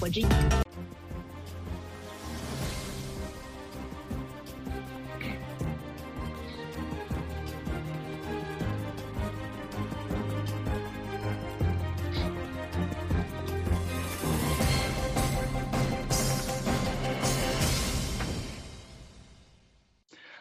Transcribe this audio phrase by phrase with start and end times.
[0.00, 0.20] 我之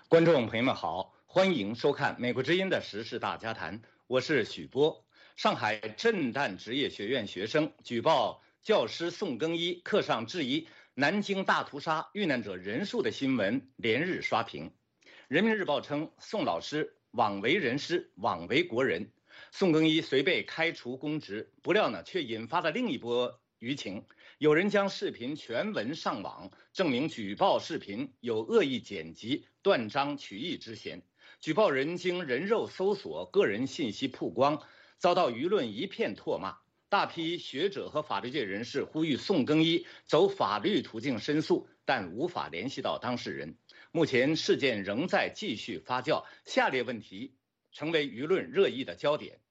[0.08, 5.04] 观众朋友们好，欢迎收看《美国之音》的时事大家谈，我是许波。
[5.36, 14.70] 上海震旦职业学院学生举报教师宋更一课上质疑南京大屠杀遇难者人数的新闻连日刷屏。
[15.30, 19.10] 人民日报称宋老师枉为人师，枉为国人。
[19.54, 24.06] 宋更一虽被开除公职，不料呢，却引发了另一波舆情。
[24.38, 31.02] 有人将视频全文上网，证明举报视频有恶意剪辑、断章取义之嫌。
[31.40, 34.62] 举报人经人肉搜索，个人信息曝光，
[34.98, 36.58] 遭到舆论一片唾骂。
[36.90, 43.58] 大批学者和法律界人士呼吁宋更一走法律途径申诉，但无法联系到当事人。
[43.92, 47.36] 目前事件仍在继续发酵，下列问题
[47.74, 49.42] 成为舆论热议的焦点。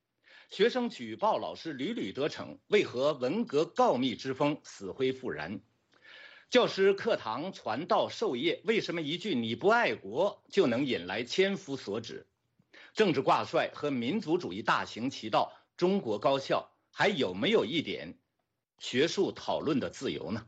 [0.48, 5.61] 学生举报老师屡屡得逞，为何文革告密之风死灰复燃？
[6.48, 12.27] 教师课堂传道授业，为什么一句“你不爱国”就能引来千夫所指？
[12.95, 18.17] 政治挂帅和民族主义大行其道，中国高校还有没有一点
[18.79, 20.47] 学术讨论的自由呢？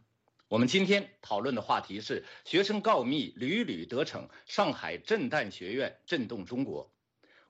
[0.49, 6.91] 我们今天讨论的话题是：学生告密屡屡得逞，上海震旦学院震动中国。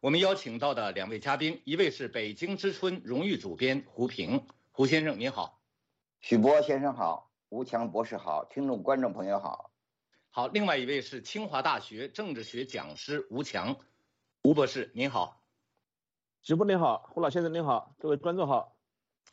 [0.01, 5.61] 我们邀请到的两位嘉宾，一位是北京之春荣誉主编胡平，胡先生您好，
[6.21, 9.71] 许博先生好，吴强博士好，听众观众朋友好，
[10.31, 13.77] 好，另外一位是清华大学政治学讲师吴强，
[14.43, 15.41] 吴博士您好，
[16.43, 18.75] 直播您好，胡老先生您好，各位观众好，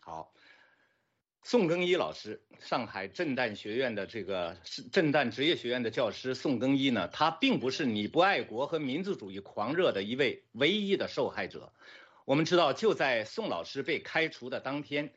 [0.06, 0.32] 好。
[1.42, 4.56] 宋更一老师，上海震旦学院的这个
[4.92, 11.74] 震旦职业学院的教师宋更一呢，他并不是你不爱国和民族主义狂热的一位唯一的受害者。
[12.24, 15.12] 我们知道，就在宋老师被开除的当天，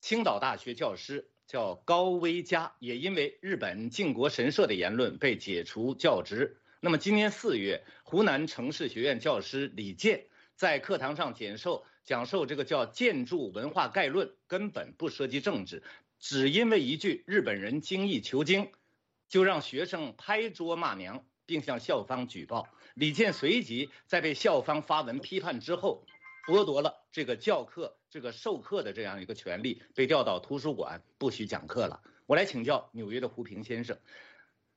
[0.00, 6.60] 青岛大学教师叫高威佳也因为日本靖国神社的言论被解除教职。
[6.80, 10.26] 那么今年四月，湖南城市学院教师李健
[10.60, 11.86] 在课堂上讲授。
[12.04, 15.82] 讲授这个叫《建筑文化概论》，根本不涉及政治，
[16.18, 18.70] 只因为一句“日本人精益求精”，
[19.26, 22.68] 就让学生拍桌骂娘，并向校方举报。
[22.92, 26.04] 李健随即在被校方发文批判之后，
[26.46, 32.02] 剥夺了这个教课、这个授课的这样一个权利，被调到图书馆，不许讲课了。
[32.26, 33.98] 我来请教纽约的胡平先生，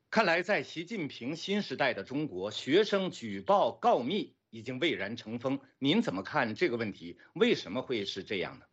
[0.09, 4.33] 看来在习近平新时代的中国，学生举报告密。
[4.53, 7.19] 已经蔚然成风，您怎么看这个问题？
[7.34, 8.66] 为什么会是这样呢？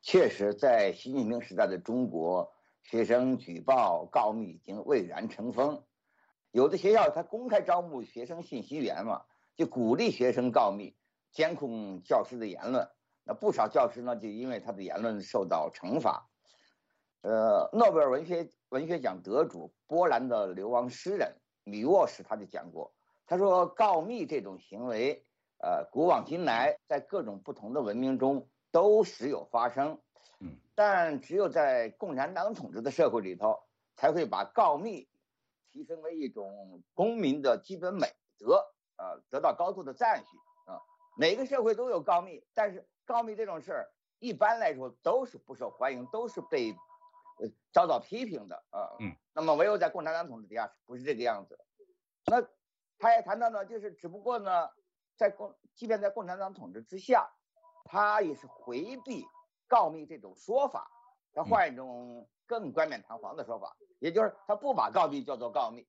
[0.00, 2.50] 确实，在习近平时代的中国，
[2.80, 5.84] 学生举报告密已经蔚然成风。
[6.52, 9.26] 有的学校他公开招募学生信息员嘛，
[9.56, 10.96] 就鼓励学生告密，
[11.32, 12.88] 监控教师的言论。
[13.24, 16.30] 那不少教师呢，就因为他的言论受到惩罚。
[17.20, 22.94] 呃，诺贝尔文学文学奖得主、波兰的流亡诗人米沃什他就讲过。
[23.28, 25.22] 他说：“告密这种行为，
[25.58, 30.00] 呃，古往今来，在各种不同的文明中都时有发生，
[30.40, 33.60] 嗯，但只有在共产党统治的社会里头，
[33.96, 35.06] 才会把告密
[35.70, 38.08] 提升为一种公民的基本美
[38.38, 38.64] 德，
[38.96, 40.80] 呃，得到高度的赞许啊。
[41.18, 46.72] 每个社会都有告密，但是告密这种事儿，一般来说都是不受欢迎，都是被
[47.40, 48.96] 呃遭到批评的啊。
[49.00, 51.58] 嗯，那么唯有在共产党统治底下，不是这个样子，
[52.24, 52.42] 那。”
[52.98, 54.68] 他也谈到呢，就是只不过呢，
[55.16, 57.30] 在共，即便在共产党统治之下，
[57.84, 59.24] 他也是回避
[59.68, 60.90] 告密这种说法，
[61.32, 65.86] 他换一种更冠冕堂皇的说法，也就是他不把告密叫做告密，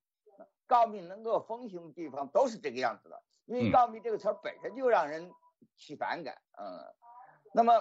[0.68, 5.32] 告密能够风行的地方都是这个样子的，因为告密这个词儿本身就让人
[5.76, 6.80] 起反感，嗯，
[7.54, 7.74] 那么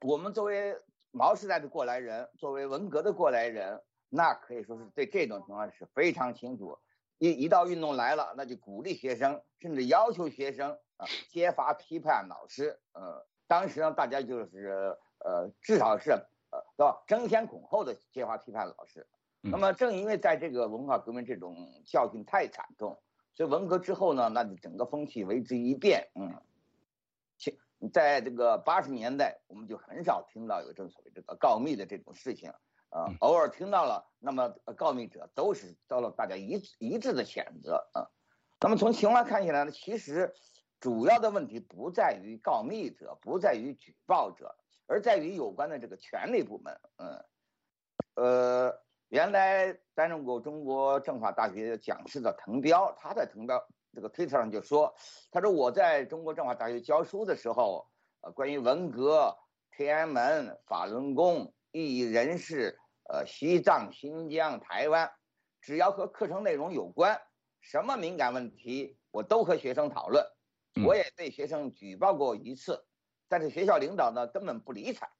[0.00, 0.76] 我们作为
[1.12, 6.76] 毛时代的过来人，作为文革的过来人，那可以说是对这种情况是非常清楚。
[7.22, 12.80] 一一到运动来了，那就鼓励学生，甚至要求学生啊揭发批判老师。
[12.94, 16.10] 呃，当时呢，大家就是呃，至少是
[16.50, 17.00] 呃，对吧？
[17.06, 19.06] 争先恐后的揭发批判老师。
[19.40, 23.00] 那么正因为在这个文化革命这种教训太惨重，
[23.34, 26.08] 所以文革之后呢，那就整个风气为之一变。
[26.16, 26.42] 嗯，
[27.36, 27.56] 其
[27.92, 32.52] 在这个八十年代，我们就很少听到有这种所谓这个告密的这种事情。
[32.92, 38.04] 啊，偶尔听到了，那么告密者都是遭到大家一一致的谴责啊。
[38.60, 40.32] 那么从情况看起来呢，其实
[40.78, 44.54] 主要的问题不在于告密者，不在于举报者，
[44.86, 46.80] 而在于有关的这个权力部门。
[46.98, 47.24] 嗯，
[48.16, 53.58] 呃，原来担任过中国政法大学讲师的滕彪，他在滕彪
[53.94, 54.94] 这个推特上就说，
[55.30, 57.88] 他说我在中国政法大学教书的时候，
[58.20, 59.34] 呃，关于文革、
[59.70, 62.78] 天安门、法轮功、异议人士、
[63.08, 65.10] 呃，西藏、新疆、台湾，
[65.60, 67.20] 只要和课程内容有关，
[67.60, 70.24] 什么敏感问题，我都和学生讨论。
[70.86, 72.82] 我也被学生举报过一次，
[73.28, 75.10] 但是学校领导呢根本不理睬。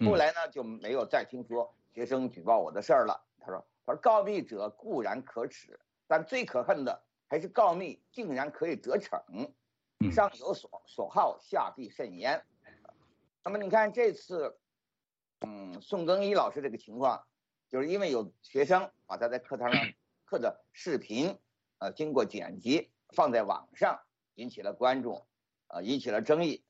[0.00, 3.24] 后来呢就没有再听说学生举报我的事儿了。
[3.38, 5.78] 他说：“他说告密者固然可耻，
[6.08, 9.20] 但最可恨的还是告密竟然可以得逞。
[10.10, 12.44] 上有所所好，下必甚焉。”
[13.44, 14.58] 那么你看这次，
[15.40, 17.26] 嗯，宋更一老师这个情况，
[17.68, 19.80] 就是因为有学生把他在课堂上
[20.24, 21.38] 课的视频，
[21.78, 24.00] 呃，经过剪辑放在网上。
[24.38, 25.22] 引起了关注，
[25.68, 26.62] 呃，引起了争议。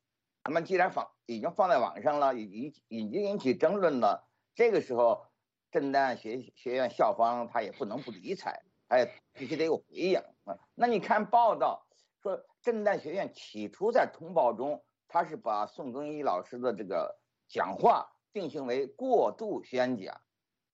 [0.45, 5.27] 那么既然放已经放在网上了，已已已经引起争论了，这个时候，
[5.73, 10.57] 震旦学学院校方他也不能不理睬，他也必须得有回应啊。
[10.77, 11.85] 那你看报道
[12.23, 17.19] 说，震旦学院起初在通报中，他是把宋更一老师的这个
[17.49, 20.21] 讲话定性为过度宣讲，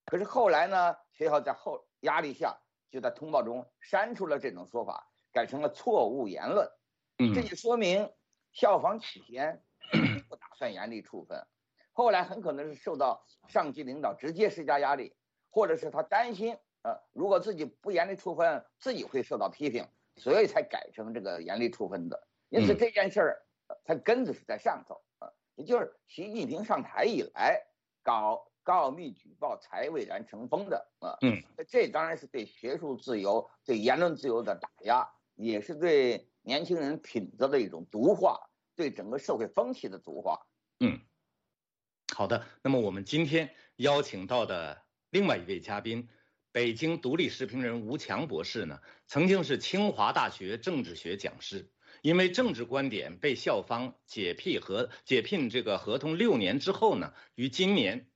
[0.06, 2.59] 可是后来呢，学校在后压力下，
[2.91, 6.69] 就在通报中删除了这种说法，改成了错误言论。
[7.32, 8.12] 这就说明
[8.53, 9.62] 校方起先
[10.29, 11.47] 不打算严厉处分，
[11.93, 15.15] 后来很可能是受到上级领导直接施加压力，
[15.49, 19.87] 或者是他担心，呃，如果自己不严厉处分，自己会受到批评，
[20.17, 22.26] 所以才改成这个严厉处分的。
[22.49, 23.47] 因此这件事儿，
[23.85, 25.12] 它根子是在上头啊，
[25.55, 27.61] 也就是习近平上台以来
[28.03, 31.17] 搞告密举报才蔚然成风的啊。
[31.23, 36.29] 嗯，这当然是对学术自由、对言论自由的打压，也是对。
[36.45, 40.45] 年轻人品德的一种毒化，对整个社会风气的毒化。
[40.81, 41.01] 嗯，
[42.13, 42.45] 好的。
[42.65, 46.09] 那么我们今天邀请到的另外一位嘉宾，
[46.51, 51.71] 北京独立时评人吴强博士呢，曾经是清华大学政治学讲师，
[52.03, 58.11] 因为政治观点被校方解聘和解聘这个合同六年之后呢，于今年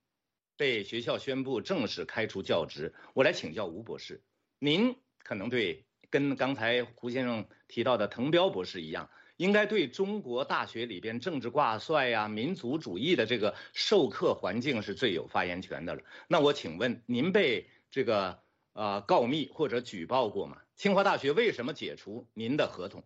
[0.55, 2.93] 被学校宣布正式开除教职。
[3.15, 4.21] 我来请教吴博士，
[4.59, 5.83] 您可能对。
[6.09, 16.01] 跟刚才胡先生提到的滕彪博士一样，应该对中国大学里边政治挂帅呀、民族主义的这个授课环境是最有发言权的了。
[16.29, 18.39] 那我请问，您被这个
[18.71, 20.61] 呃告密或者举报过吗？
[20.77, 23.03] 清华大学为什么解除您的合同，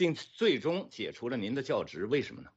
[0.00, 2.06] 并最终解除了您的教职？
[2.06, 2.48] 为什么呢？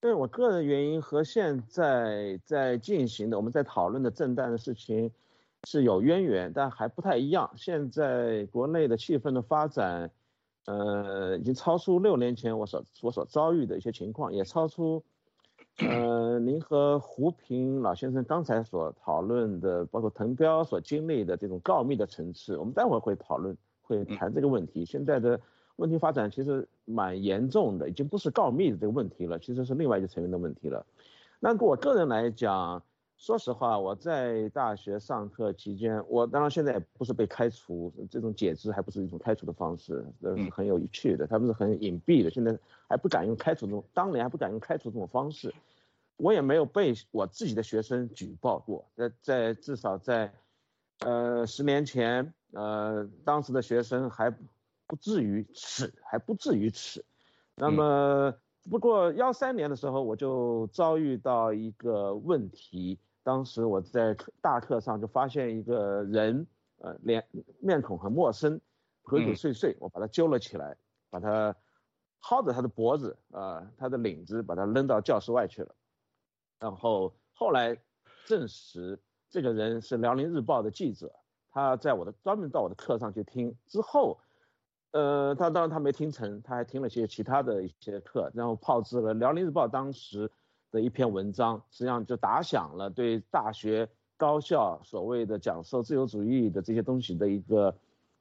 [0.00, 5.12] 对我个人原因和现在在进行的我们在讨论的震旦的事情。
[5.68, 7.50] 是有渊源，但还不太一样。
[7.56, 10.08] 现在国内的气氛的发展，
[10.66, 15.02] 呃，已经超出六年前我所我所遭遇的一些情况，也超出，
[15.78, 22.56] 呃，您和胡平老先生刚才所讨论的，包括滕彪所经历的这种告密的层次。
[22.58, 24.84] 我们待会儿会讨论，会谈这个问题。
[24.84, 25.40] 现在的
[25.76, 30.84] 问题发展其实蛮严重的，已经不是告密的这个问题了，其实是另外一个层面的问题了。
[31.40, 32.82] 那我个人来讲。
[33.18, 42.54] 说实话，我在大学上课期间，我当然现在也不是被开除，这种解职还不是一种开除的方式，这是很有趣的，他们是很隐蔽的，现在
[42.86, 45.54] 还不敢用开除这种，当年还不敢用开除这种方式，
[46.18, 50.30] 我也没有被我自己的学生举报过，在在至少在，
[50.98, 54.30] 呃十年前，呃当时的学生还
[54.86, 57.04] 不至于耻，还不至于耻，
[57.54, 58.34] 那么
[58.70, 62.98] 不过幺三年的时候我就遭遇到一个问题。
[63.22, 66.46] 当时我在大课上就发现一个人，
[66.78, 67.26] 呃，脸
[67.58, 68.60] 面孔很陌生，
[69.02, 70.76] 鬼鬼祟祟，我把他揪了起来，
[71.10, 71.56] 把他
[72.22, 75.74] 薅着他的脖子，啊，他的领子，把他扔到教室外去了。
[76.60, 77.76] 然后后来
[78.26, 78.96] 证实
[79.28, 81.12] 这个人是辽宁日报的记者，
[81.56, 84.18] 他在我的专门到我的课上去听，之后，
[84.90, 90.30] 呃，他当然他没听成，他还听了些其他的一些课，然后炮制了辽宁日报当时。
[90.72, 97.74] 的一篇文章，实际上就打响了对大学高校所谓的讲授自由主义的这些东西的一个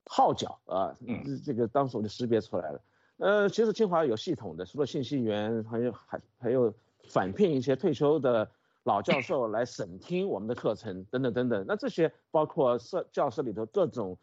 [0.06, 0.96] 号角啊。
[1.26, 2.82] 这，这个当时我就识别出来了。
[3.18, 6.72] 呃，其实清华有系统的，除了信息源，还有还还有
[7.10, 8.50] 返聘一些退休的
[8.86, 11.66] 老教授来审听我们的课程等等等等。
[11.68, 14.18] 那这些包括摄教室里头各种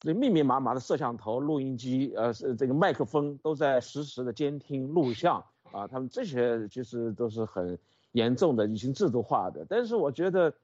[0.00, 5.42] 这密密麻麻的摄像头、录音机，呃，是这个麦克风都在实时的监听录像。
[5.72, 7.78] 啊，他们这些其实都是很
[8.12, 9.66] 严重的，已经制度化的。
[9.68, 10.54] 但是我觉得，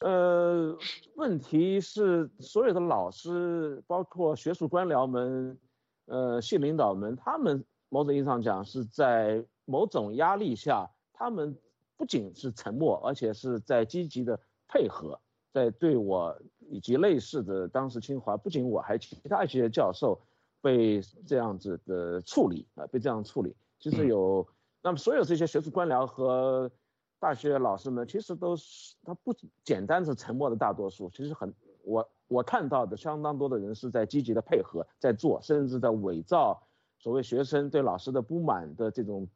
[0.00, 0.76] 呃，
[1.14, 5.58] 问题是所有的老师，包括学术官僚们，
[6.06, 11.56] 呃，系领导们，他们某种意义上讲是在某种压力下，他们
[11.96, 15.20] 不仅是沉默，而且是在积极的配合，
[15.52, 20.20] 在对我以及类似的当时清华，不仅我还其他一些教授
[20.60, 23.54] 被这样子的处理啊，被这样处理。
[23.78, 24.46] 其实有，
[24.82, 26.70] 那么所有这些学术官僚和
[27.18, 36.60] 大学老师们，其实都是他不简单是沉默的大多数，其实很我我看到的相当多的人是在积极的配合，在做，甚至在伪造
[36.98, 39.28] 所谓学生对老师的不满的这种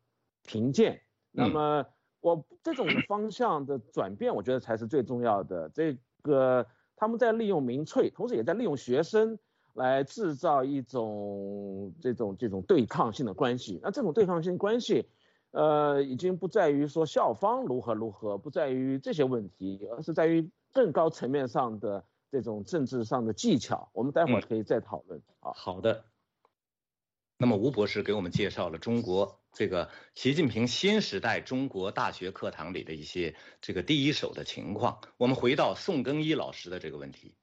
[0.44, 1.00] 评鉴。
[1.30, 1.84] 那么
[2.34, 5.68] 我这种方向的转变，我觉得才是最重要的。
[5.70, 6.66] 这个
[6.96, 9.38] 他们在利用民粹，同时也在利用学生。
[9.74, 15.08] 来制造一种这种这种对抗性的关系，那这种对抗性关系，
[15.52, 23.88] 呃，已经不在于说校方如何如何，不在于这些问题，而是在于更高层面上的这种政治上的技巧。
[23.92, 25.22] 我们待会儿可以再讨论。
[25.38, 26.04] 啊，好的。
[27.36, 35.00] 那么吴博士给我们介绍了中国这个习近平新时代中国大学课堂里的一些这个第一手的情况。
[35.16, 37.34] 我们回到宋更一老师的这个问题，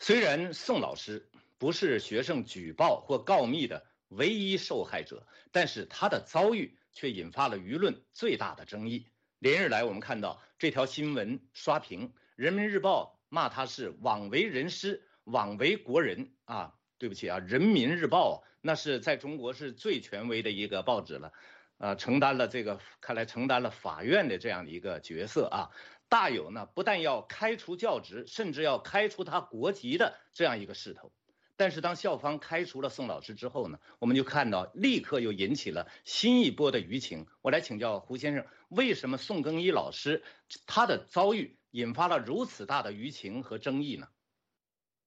[0.00, 1.28] 虽然宋老师。
[1.58, 9.08] 不是学生举报或告密的唯一受害者，但是他的遭遇却引发了舆论最大的争议。
[9.40, 16.77] 连日来，我们看到这条新闻刷屏，《人民日报》骂他是枉为人师、枉为国人啊！
[16.98, 21.32] 对不起啊，《人民日报》那是在中国是最权威的一个报纸了，
[21.78, 25.70] 呃，承担了这个看来承担了法院的这样的一个角色啊，
[26.08, 31.12] 大有呢不但要开除教职，甚至要开除他国籍的这样一个势头。
[31.56, 37.26] 但是当校方开除了宋老师之后呢，我们就看到立刻又引起了新一波的舆情。
[37.42, 40.24] 我来请教胡先生，为什么宋更一老师
[40.66, 44.08] 他的遭遇引发了如此大的舆情和争议呢？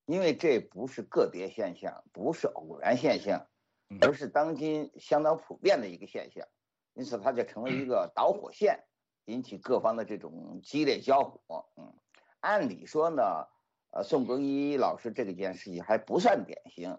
[0.05, 3.47] 因为这不是个别现象，不是偶然现象，
[4.01, 6.47] 而是当今相当普遍的一个现象，
[6.93, 8.83] 因此它就成为一个导火线，
[9.25, 11.65] 引起各方的这种激烈交火。
[11.77, 11.93] 嗯，
[12.39, 13.47] 按理说呢。
[13.93, 16.97] 呃，宋更一老师这个件事情还不算典型，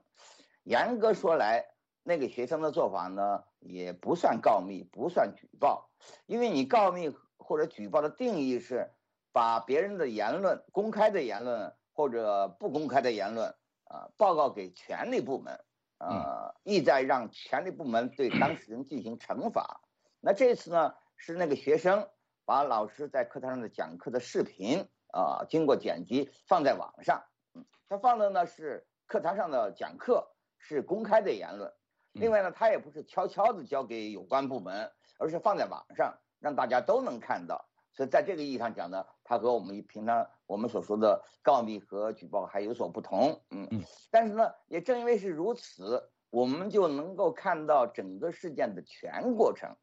[0.62, 1.64] 严格说来，
[2.02, 5.88] 那个学生的做法呢，也不算告密，不算举报，
[6.26, 8.90] 因为你告密或者举报的定义是
[9.32, 13.48] 把别人的言论、公开的言论或者不公开的言论
[13.84, 15.64] 啊，报告给权力部门，
[15.98, 19.80] 呃，意在让权力部门对当事人进行惩罚。
[20.20, 22.08] 那这次呢，是那个学生
[22.44, 24.88] 把老师在课堂上的讲课的视频。
[25.14, 27.22] 啊，经过剪辑放在网上，
[27.52, 31.70] 嗯，他放的呢是课堂上的讲课，是公开的言论。
[32.12, 37.68] 另外呢，他也不是悄悄的交给有关部门，而是放在网上，让大家都能看到。
[37.92, 43.82] 所以在这个意义上讲呢，他和我们平常我们所说的告密和举报还有所不同，嗯嗯。
[44.10, 49.74] 但是呢，也正因为是如此，我们就能够看到整个事件的全过程。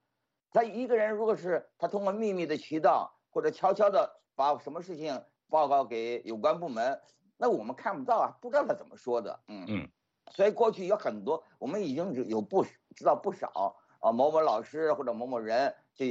[0.51, 4.18] 他一个人如果是他通过秘密的渠道或者悄悄的。
[4.36, 6.98] 把什么事情报告给有关部门，
[7.36, 9.89] 那我们看不到啊，不知道他怎么说的，嗯嗯，
[10.32, 12.63] 所以过去有很多，我们已经有不
[12.96, 16.06] 知道不少啊，某某老师或者某某人就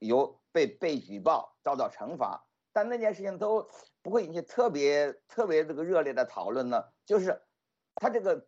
[0.00, 3.68] 有被被举报遭到惩罚，但那件事情都
[4.02, 7.40] 不会引起特别特别这个热烈的讨论呢，就是
[7.96, 8.46] 他这个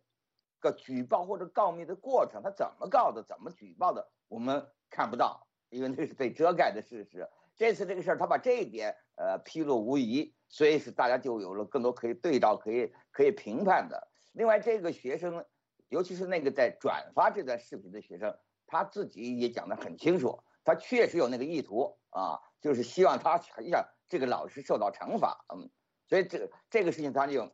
[0.59, 7.29] 个举报或者告密的过程，他怎么告的，怎么举报的，我们看不到，因为那是被遮盖的事实。
[7.55, 14.07] 这次这个事儿，他把这一点呃披露无遗，所以是大家就有了更多可以对照、可以可以评判的。
[14.31, 15.45] 另外，这个学生，
[15.89, 23.39] 尤其是那个在转发这段视频的学生，他自己也讲得很清楚，他确实有那个意图啊，就是希望他
[23.69, 25.45] 让这个老师受到惩罚。
[25.53, 25.69] 嗯，
[26.07, 27.53] 所以这这个事情他就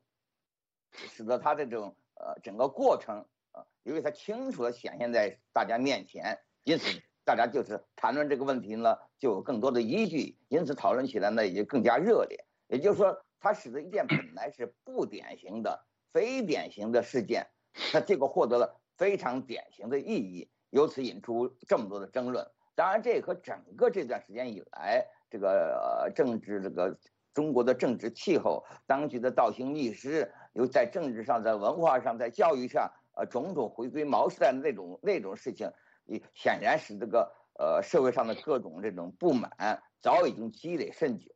[0.94, 7.02] 使得他这种呃整个过程啊，因为他清楚的显现在大家面前，因此。
[7.26, 12.44] 大家就是谈论这个问题呢，就有更多的依据，因此讨论起来呢也就更加热烈。
[12.70, 17.46] 也就是说，它使得一件本来是不典型的、非典型的事件，
[17.92, 22.50] 它结果获得了非常典型的意义，由此引出这么多的争论。
[22.80, 26.98] 当然，这和整个这段时间以来这个政治这个
[27.34, 35.70] 中国的政治气候、当局的倒行逆施，又在政治上、在文化上、在教育上，呃，种种回归毛时代的那种那种事情。
[36.06, 41.30] 也显然使这个呃社会上的各种这种不满早已经积累甚久，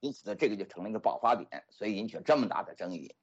[0.00, 3.14] 因此呢，这个就成了一个爆发点，所以引起了这么大的争议。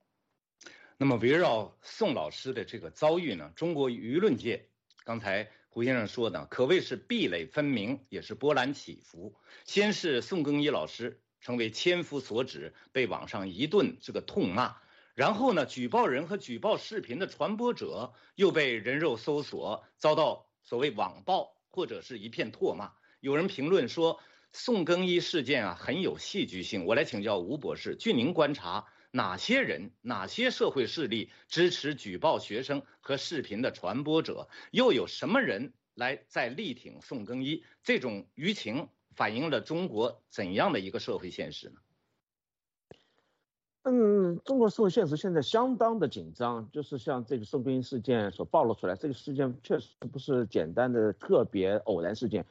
[0.98, 4.70] 那么围绕宋老师的这个遭遇呢，中国舆论界
[5.04, 9.36] 刚才胡先生说的可谓是壁垒分明，也是波澜起伏。
[9.66, 14.78] 先是宋更一老师成为千夫所指，被网上一顿这个痛骂，
[15.16, 20.48] 然后呢，举报人和举报视频的传播者又被人肉搜索，遭到。
[20.64, 24.22] 所谓网暴或者是一片唾骂，有人评论说，
[24.54, 26.86] 宋更衣事件啊很有戏剧性。
[26.86, 34.50] 我来请教吴博士，据您观察，哪些人、哪些社会势力支持举报学生和视频的传播者？
[34.72, 37.64] 又有什么人来在力挺宋更衣？
[37.82, 41.76] 这种舆情反映了中国怎样的一个社会现实呢？
[43.84, 52.46] 嗯，中国社会现实现在相当的紧张，就是像这个宋更衣事件所暴露出来，这个事件确实不是简单的个别偶然事件，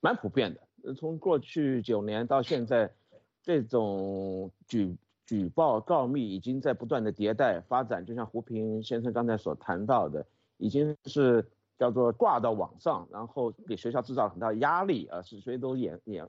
[0.00, 0.94] 蛮普遍的。
[0.94, 2.92] 从过去九年到现在，
[3.40, 4.96] 这种举
[5.28, 11.46] 举报告密已经在不断的迭代发展，就像胡平先生刚才所谈到的，已经是
[11.78, 16.28] 叫做挂到网上，然后给学校制造很大压力啊，是所以都掩掩，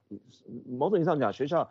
[0.68, 1.68] 某种意义上讲，学校。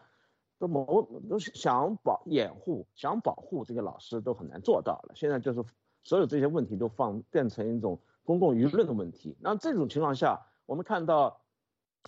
[0.61, 5.12] 都某都想保掩护，想保护这些老师都很难做到了。
[5.14, 5.64] 现在就是
[6.02, 9.37] 所有这些问题都放变成一种公共舆论的问题。
[9.38, 11.40] 那这种情况下，我们看到，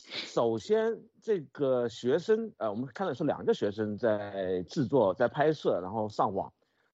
[0.08, 6.52] 首先这个学生，呃，我们看的是两个学生在制作、在拍摄，然后上网。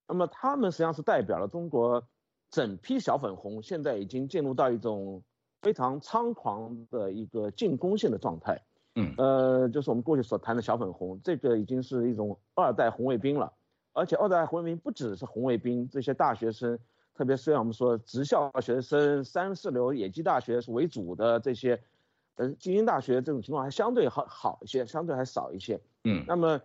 [0.09, 2.03] 那么他们实际上是代表了中国
[2.51, 5.23] 整批小粉红，现在已经进入到一种
[5.63, 8.61] 非常猖狂的一个进攻性的状态。
[8.95, 13.53] 嗯，呃，就是我们过去所谈的小粉红，这个已经是一种二代红卫兵了，
[13.93, 16.79] 而且二代红卫兵不只是红卫兵，这些大学生，
[17.15, 21.79] 特别是像我们说职校学生、三四流野鸡大学是为主的这些，
[22.37, 25.81] 呃，精英大学这种情况还相对好好一些，相对还少一些。
[26.05, 26.61] 嗯，那么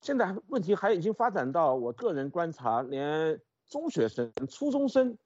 [0.00, 5.16] 现在问题还已经发展到我个人观察，连中学生、初中生，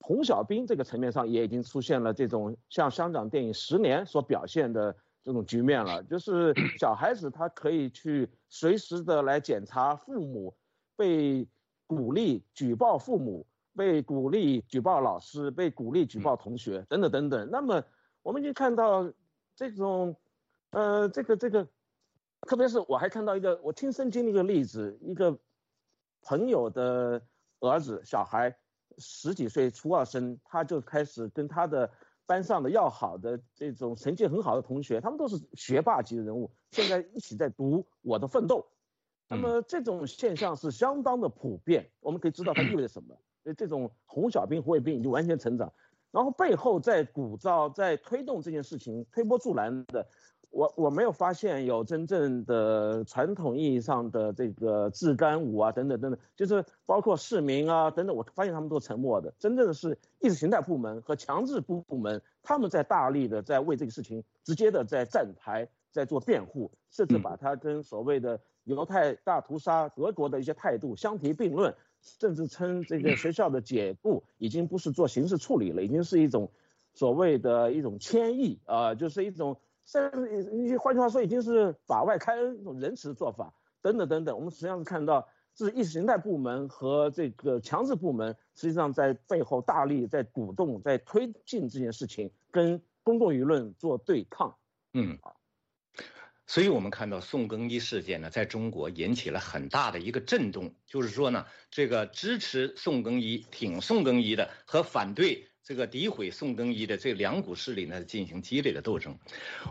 [0.00, 4.94] 红小兵这个层面上也已经出现了这种像香港电影《十年》所表现的。
[5.24, 10.52] 这种局面了，就是 小孩子他可以去随时的来检查父母，
[10.96, 11.46] 被
[11.86, 17.48] 鼓励举报父母，被鼓励举报老师，被鼓励举报同学等等等等。
[17.52, 17.80] 那么
[18.24, 19.08] 我们已经看到
[19.54, 20.16] 这种，
[20.70, 21.68] 呃，这个这个，
[22.42, 25.38] 特别是我还看到一个我亲身经历一个例子，一个
[26.22, 27.22] 朋友的
[27.60, 28.56] 儿子小孩
[28.98, 31.90] 十几岁初二生，他就开始跟他的。
[32.24, 38.58] 班上的要好的这种成绩很好的同学，他们都是学霸级的人物，现在一起在读《我的奋斗》。
[39.28, 43.14] 那么这种现象是相当的普遍，我们可以知道它意味着什么？
[43.56, 45.70] 这种红小兵、红卫兵已经完全成长，
[46.12, 50.06] 然后背后在鼓噪、在推动这件事情、推波助澜的。
[50.50, 59.32] 我我没有发现有真正的传统意义上的这个自干五啊等等等等，就是包括市民啊等等，我发现他们都沉默的。
[59.38, 76.50] 真正的是意识形态部门和强制部部门，他们在大力的在为这个事情直接的在站台，在做辩护，甚至把它跟所谓的犹太大屠杀德国的一些态度相提并论，甚至称这个学校的解雇已经不是做刑事处理了，已经是一种
[76.92, 79.56] 所谓的一种迁移啊，就是一种。
[79.84, 84.36] 甚至你换句话说，已经是法外开恩，一种仁慈的做法，等等等等。
[84.36, 94.54] 我们实际上是看到，是意识形态部门和这个强制部门，实际上在背后大力在鼓动、在推进这件事情，跟公共舆论做对抗。
[94.94, 95.18] 嗯，
[96.46, 105.48] 所以我们看到宋更衣事件呢，在中国引起了很大的一个震动，就是说呢，这个支持宋更衣、挺宋更衣的和反对。
[105.64, 109.16] 这个诋毁宋更衣的这两股势力呢，进行激烈的斗争。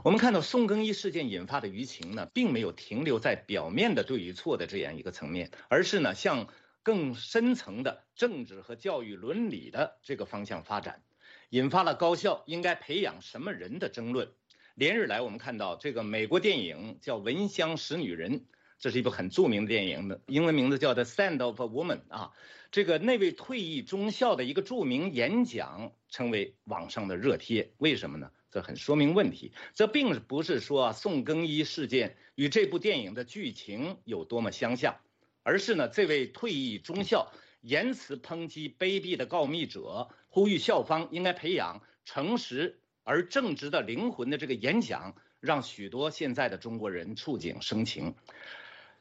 [0.05, 6.47] 我们看到宋更衣事件引发的舆情呢，并没有停留在表面的对与错的这样一个层面，而是呢向
[6.81, 11.03] 更深层的政治和教育伦理的这个方向发展，
[11.49, 14.31] 引发了高校应该培养什么人的争论。
[14.75, 18.39] 连日来，我们看到这个美国电影叫《闻香识女人》，
[18.79, 22.31] 这是一部很著名的电影的，英文名字叫《The Sand of a Woman》啊。
[22.71, 28.31] 这个那位退役中校的一个著名演讲成为网上的热帖，为什么呢？
[28.49, 29.51] 这很说明问题。
[29.73, 34.95] 这并不是说宋更衣事件与这部电影的剧情有多么相像，
[35.43, 37.31] 而是呢，这位退役中校
[37.62, 48.13] 言辞抨击卑鄙的告密者，呼吁校方应该培养诚实而正直的灵魂的这个演讲，让许多现在的中国人触景生情。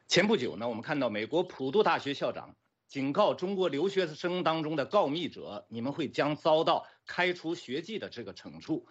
[0.07, 2.55] 前不久呢，我们看到美国普渡大学校长。
[2.87, 8.85] 警告中国留学生当中的告密者，你们会将遭到开除学籍的这个惩处，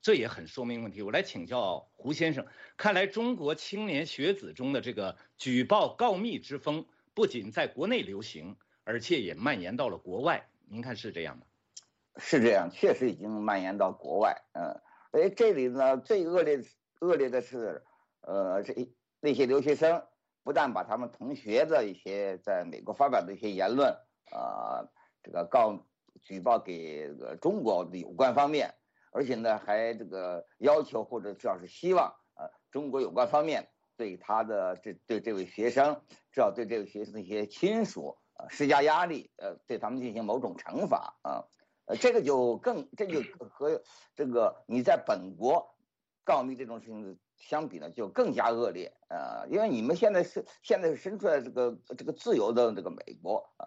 [0.00, 1.02] 这也很说明问题。
[1.02, 2.46] 我来请教胡先生，
[2.78, 10.48] 看来中国青年学子中的这个举报告密之风，不仅在国内流行，而且也蔓延到了国外。
[10.66, 11.44] 您看是这样吗？
[12.16, 14.36] 是这样，确实已经蔓延到国外。
[14.52, 14.80] 嗯，
[15.12, 16.60] 哎，这里呢最恶劣
[17.00, 17.82] 恶劣的是，
[18.20, 18.74] 呃，这
[19.20, 20.02] 那些留学生。
[20.44, 23.96] 不但把他们同学的一些在美国发表的一些言论，
[24.32, 24.90] 呃，
[25.22, 25.86] 这个告
[26.20, 28.74] 举报给这个中国的有关方面，
[29.12, 41.46] 而且呢，还这个要求或者主要是希望，呃，中国有关方面对他的这对这位学生，至少对这位学生的一些亲属施加压力，呃，对他们进行某种惩罚啊，
[41.86, 43.82] 呃这个就更这就和
[44.14, 45.74] 这个你在本国
[46.24, 53.66] 告密这种事情相比呢，就更加恶劣啊，因为你们现在是现在是身处在这个这个自由的这个美国啊，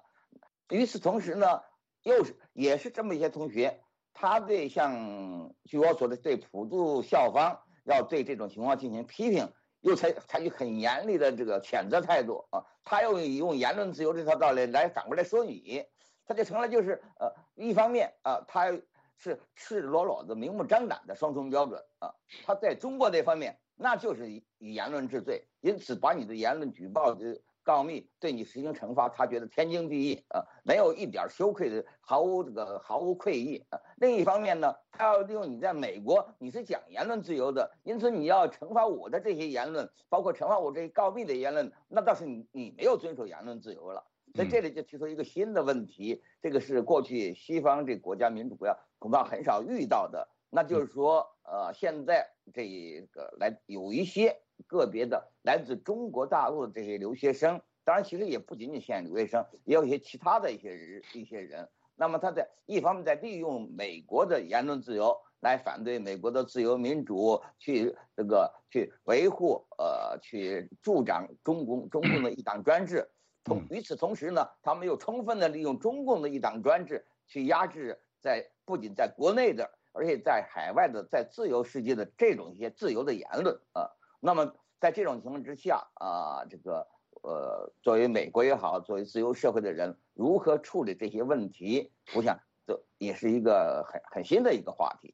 [0.70, 1.62] 与此同时呢，
[2.04, 3.82] 又是也是这么一些同学。
[4.18, 9.52] 他对像据我所知，对普渡校方要对这种情况进行批评，
[9.82, 12.64] 又采采取很严厉的这个谴责态度啊。
[12.86, 15.84] 他又用言论自由这套道理来反过来说你，
[16.26, 18.72] 他就成了就是呃，一方面啊，他
[19.16, 22.14] 是赤裸裸的、明目张胆的双重标准啊。
[22.46, 27.42] 他在中国这方面，那就是以言论治罪，因此把你的言论举报的。
[27.66, 33.80] 告密对你实行惩罚，他觉得天经地义啊，没有一点羞愧的，毫无这个毫无愧意啊。
[33.98, 44.06] 另一方面呢，他要利用你在美国，你是讲言论自由的，因此你要惩罚我的这些言论，包括惩罚我这些告密的言论，那倒是你你没有遵守言论自由了。
[44.36, 54.40] 在这里就提出一个新的问题，这个是过去西方这国家民主国家恐怕很少遇到的，那就是说，呃，现在这个来有一些。
[54.68, 61.68] 个别的来自中国大陆的这些留学生，当然其实也不仅仅限留学生，也有一些其他的一些人一些人。
[61.98, 73.06] 那么他在一方面在利用美国的言论自由来反对美国的自由民主，去这个去维护呃去助长中共中共的一党专制。
[73.46, 83.88] 同与此同时呢，他们又充分的利用中共的一党专制去压制在不仅在国内的，而且在海外的在自由世界的这种一些自由的言论啊。
[84.20, 86.88] 那么，在这种情况之下啊，这个
[87.22, 95.14] 呃，作为美国也好，作为自由社会的人，如何处理这些问题，我想这也是一个很很新的一个话题。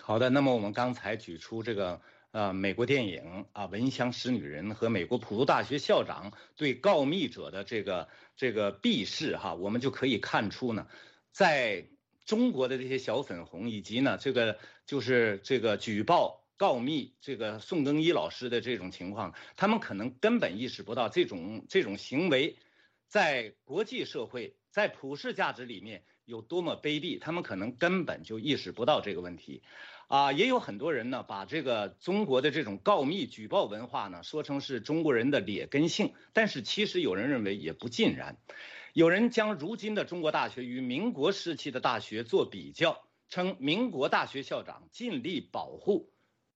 [0.00, 2.00] 好的，那么我们刚才举出这个
[2.32, 10.86] 呃，美国电影啊，《闻香识女人》和美国普渡大学校长对告密者的这个这个鄙视哈，我们就可以看出呢，
[11.32, 11.86] 在
[12.24, 16.44] 中国的这些小粉红以及呢，这个就是这个举报。
[16.58, 22.56] 告密这个宋更一老师的这种情况，他们可能根本意识不到这种这种行为，
[23.06, 29.62] 在国际社会在普世价值里面有多么卑鄙，他们可能根本就意识不到这个问题，
[30.08, 38.38] 啊，也有很多人呢把这个中国的这种告密举报文化呢说成是中国人的劣根性，但是其实有人认为也不尽然，
[38.94, 46.10] 有人将如今的中国大学与民国时期的大学做比较，称民国大学校长尽力保护。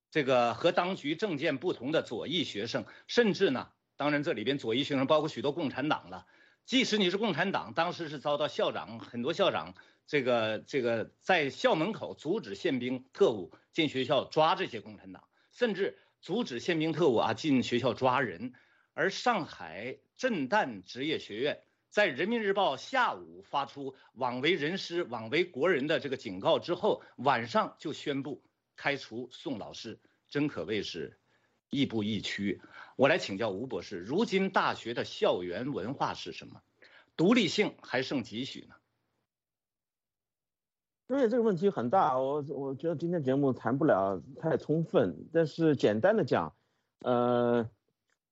[0.09, 6.25] 这个和当局政见不同的左翼学生，甚至呢，当然这里边左翼学生包括许多共产党了。
[6.65, 18.53] 即使你是共产党，当时是遭到校长很多校长这个这个在校门口阻止宪兵特务进学校抓这些共产党，甚至阻止宪兵特务啊进学校抓人。
[18.93, 28.43] 而上海震旦职业学院在人民日报下午发出枉为人师、枉为国人的这个警告之后，晚上就宣布。
[28.75, 31.19] 开除宋老师，真可谓是
[31.69, 32.59] 亦步亦趋。
[32.95, 36.61] 我来请教吴博士，如今大学的校园文化是什么？
[37.15, 38.75] 独立性还剩几许呢？
[41.13, 45.27] 因为这个问题很大，我我觉得今天节目谈不了太充分。
[45.31, 46.53] 但是简单的讲，
[47.01, 47.69] 呃，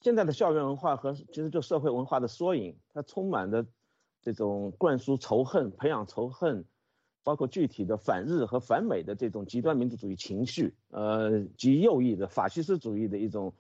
[0.02, 3.66] 现在的校园文化和其实就社会文化的缩影，它充满着
[4.22, 6.66] 这种灌输仇恨、培养仇恨。
[7.24, 13.54] 包括具体的反日和反美的这种极端民族主义情绪，呃，极右翼的法西斯主义的一种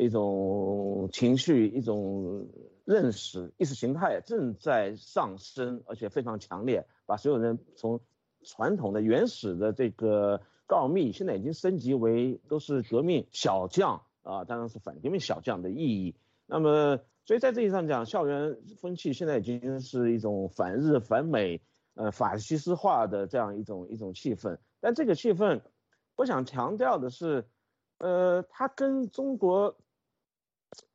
[0.00, 2.48] 一种情绪，一种
[2.84, 8.00] 认识，意识形态正在上升，而且非常强烈，把所有人从
[8.44, 16.14] 传统的原始的这个告密，现在已经升级为都是革命小将啊，当然是反革命小将的意义。
[16.46, 21.60] 那么，所以在这意义上讲，校园风气现在已经是一种反日反美。
[21.94, 25.62] 呃，法西斯化的这样一种一种气氛，但这个气氛，
[26.14, 27.44] 我想强调的是，
[27.98, 29.74] 呃，它跟中国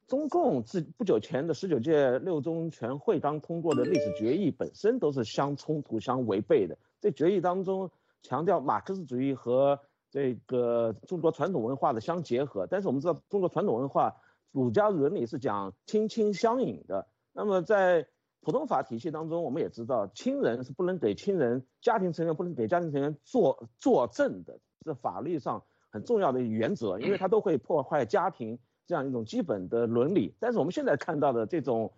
[0.07, 6.77] 中共自不久前的十九届六中全会刚通过的历史决议本身都是相冲突、相违背的。
[7.03, 9.77] 这决议当中强调马克思主义和
[10.09, 14.15] 这个中国传统文化的相结合，但是我们知道中国传统文化
[14.53, 18.07] 儒家伦理是讲亲亲相隐的，那么在。
[18.45, 30.35] 普通法体系当中，我们也知道，亲人是不能给亲人、家庭成员不能给家庭成员作作证的，是法律上很重要的原则，因为它都会破坏家庭这样一种基本的伦理。
[30.41, 31.93] 但是我们现在看到的这种，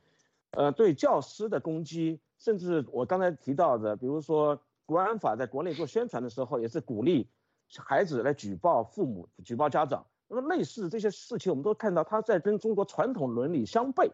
[0.51, 7.29] 呃，对教师的攻击，甚至我刚才提到的，比如说国安法在国内做宣传的时候，也是鼓励
[7.77, 14.11] 孩子来举报父母、举报家长，那么类似这些事情，我们都看到他在跟中国传统伦理相悖。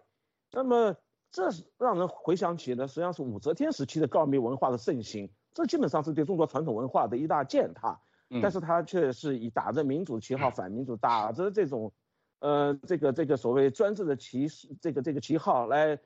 [0.51, 0.95] 那么
[1.31, 7.99] 这让人回想起呢，实际上是武则天时期的告密文化的盛行，这基本上是对中国传统文化的一大践踏。
[8.41, 11.91] 但是他却是以打着民主旗号反民主，打着这种，
[12.39, 14.47] 呃，这个这个所谓专制的旗
[14.79, 15.99] 这个这个旗号来，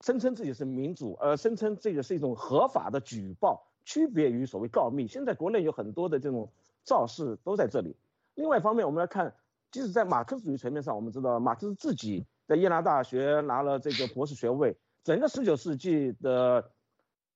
[0.00, 5.08] 声称自己是民主，呃，声称这个是一种合法的举报，区别于所谓告密。
[5.08, 6.52] 现在国内有很多的这种
[6.84, 7.96] 造势都在这里。
[8.34, 9.34] 另外一方面，我们来看，
[9.70, 14.76] 即使在马克思主义层面上，我们知道马克思自己在耶拿大学拿了这个博士学位。
[15.04, 16.70] 整个十九世纪的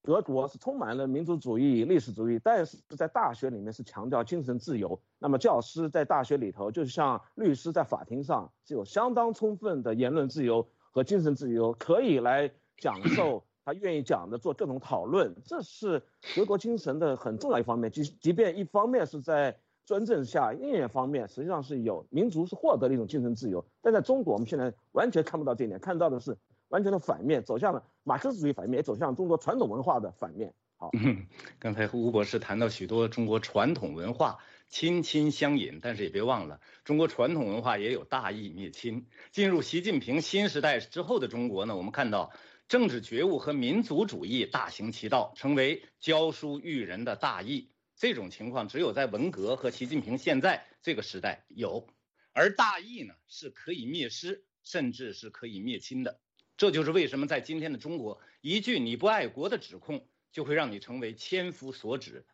[0.03, 5.01] 德国是充满了民族主义、历史主义，但是在大学里面是强调精神自由。
[5.19, 15.35] 那么教师在大学里头，就像律师在法庭上，是有相当充分的言论自由和精神自由，可以来讲授他愿意讲的，做各种讨论。
[15.45, 16.03] 这是
[16.35, 17.91] 德国精神的很重要一方面。
[17.91, 26.37] 即即便一方面是在专政下，另一方面实际上是有民族是获得了一种精神自由，但在中国我们现在完全看不到这一点，看到的是
[26.69, 30.53] 完全的反面，走向了马克思主义反面，也走向中国传统文化的反面。
[30.77, 30.91] 好，
[31.61, 34.39] 刚才吴博士谈到许多中国传统文化
[34.73, 39.07] 亲亲相隐，但是也别忘了，中国传统文化也有大义灭亲。
[39.31, 42.33] 进入习近平新时代之后的中国呢，我们看到
[42.69, 47.71] 政治觉悟和民族主义大行其道，成为教书育人的大义。
[47.97, 51.87] 这种情况只有在文革和习近平现在这个时代有，
[52.33, 56.19] 而大义呢是可以灭师，甚至是可以灭亲的。
[56.57, 62.25] 这就是为什么在今天的中国，一句你不爱国的指控就会让你成为千夫所指。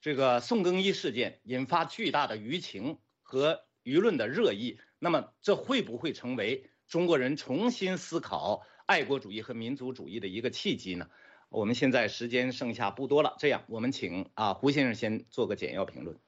[0.00, 11.08] 这个宋更一事件引发巨大的舆情和舆论的热议，那么这会不会成为中国人重新思考爱国主义和民族主义的一个契机呢？
[11.48, 16.18] 我们现在时间剩下不多了，这样我们请啊胡先生先做个简要评论。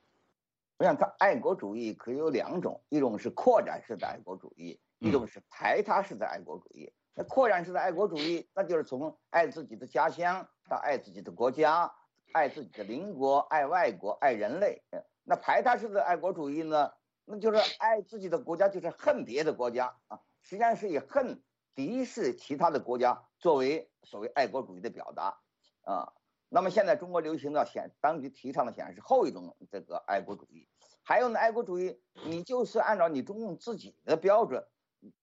[0.78, 6.92] 我想，他爱国主义可以有两种，一种是扩展式的爱国主义，一种是排他式的爱国主义。
[7.14, 11.92] 那扩展式的爱国主义，那就是从爱自己的家乡到爱自己的国家，
[12.32, 14.82] 爱自己的邻国，爱外国，爱人类。
[15.24, 16.92] 那排他式的爱国主义呢，
[17.24, 21.42] 那就是爱自己的国家，就是恨别的国家啊，实际上是以恨。
[21.74, 25.38] 敌视其他的国家作为所谓爱国主义的表达，
[25.82, 26.12] 啊，
[26.48, 30.66] 那么现在中国流行的显当局提倡的显然是后一种这个爱国主义，
[31.04, 34.66] 还有呢，爱国主义你就是按照你中共自己的标准，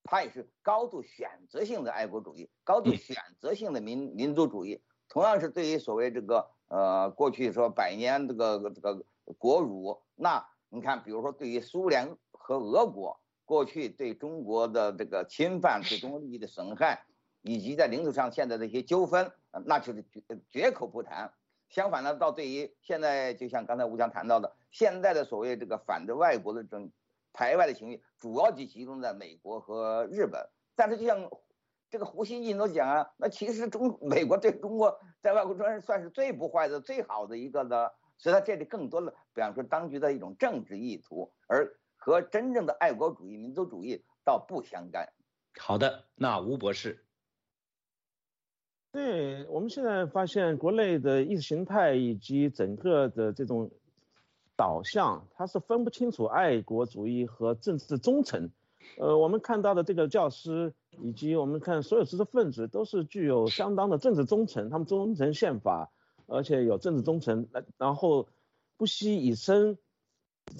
[0.05, 9.05] 它也是高度选择性的爱国主义，高度选择性的民民族主义，同样是对于所谓这个呃过去说百年这个这个
[9.37, 13.19] 国辱，那你看比如说对于苏联和俄国。
[13.47, 17.05] 过去对中国的这个侵犯、对中国利益的损害，
[17.43, 19.31] 以及在领土上现在的一些纠纷，
[19.67, 21.31] 那就是绝绝口不谈。
[21.69, 26.91] 相反呢，到对于现在，就像刚才吴强谈到的，现在的所谓这个反对外国的这种
[27.33, 30.43] 排外的情绪，主要就集中在美国和日本。
[30.75, 31.29] 但是就像
[31.95, 41.73] 这个胡锡进都讲啊，那其实中美国对中国在外国中算是最不坏的、最好的一个的，所以它这里更多的，比方说当局的一种政治意图，而。
[41.97, 45.11] 和真正的爱国主义、民族主义倒不相干。
[45.57, 47.03] 好的，那吴博士，
[48.91, 53.71] 对我们现在发现国内的意识形态以及整个的这种
[54.55, 58.51] 导向，它是分不清楚爱国主义和政治忠诚。
[58.97, 65.91] 呃，我们看到的这个教师以及我们看所有知识分子都是具有相当的政治忠诚，他们忠诚宪法，
[66.27, 68.27] 而且有政治忠诚，然后
[68.77, 69.77] 不惜以身。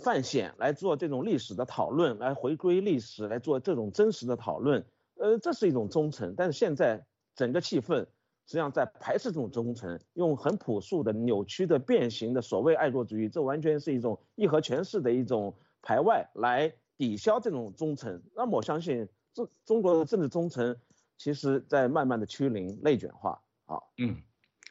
[0.02, 4.84] 犯险来做这种历史的讨论，来回归历史，来做这种真实的讨论，
[5.14, 6.34] 呃，这是一种忠诚。
[6.36, 8.08] 但是现在整个气氛实
[8.54, 18.24] 际上在排斥这种忠诚，用很朴素的、扭曲的、变形的所谓爱国主义，这完全是一种义和拳式的一种排外，来抵消这种忠诚。
[18.36, 20.78] 那么我相信，中中国的政治忠诚，
[21.18, 23.42] 其实在慢慢的趋零、内卷化。
[23.66, 24.22] 好，嗯。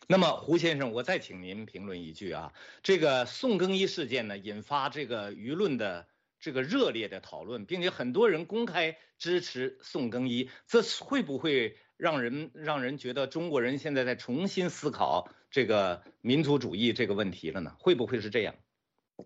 [0.07, 6.07] 那么胡先生，我再请您评论一句啊，这个宋更一事件呢，引发这个舆论的
[6.39, 17.75] 这个热烈的讨论，并且很多人公开支持宋更一，这会不会让人让人觉得中国人现在在重新思考这个民族主义这个问题了呢？
[17.79, 18.55] 会不会是这样？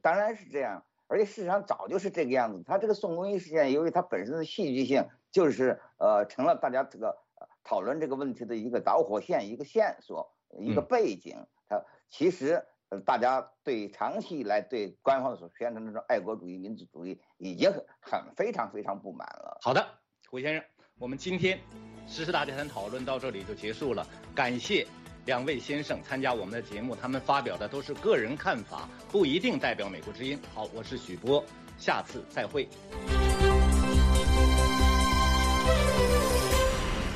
[0.01, 2.63] 当然是这样，而且事实上早就是这个样子。
[2.65, 7.19] 他这个宋更一事件，由于它本身的戏剧性，就是呃成了大家这个
[7.65, 10.33] 讨论这个问题的一个导火线，一个线索。
[10.59, 11.37] 一个背景，
[11.69, 12.65] 它其实
[13.05, 19.59] 大家对长期以来对官方所宣传的这种爱国主义、民族主义已经很很非常非常不满了。
[19.61, 19.87] 好的，
[20.31, 20.65] 胡先生，
[20.99, 21.61] 我们今天
[22.07, 24.07] 时事大家谈讨论到这里就结束了。
[24.35, 24.87] 感谢
[25.29, 30.41] 两位先生参加我们的节目，他们发表的都是个人看法，不一定代表美国之音。
[30.55, 31.45] 好，我是许波，
[31.77, 32.67] 下次再会。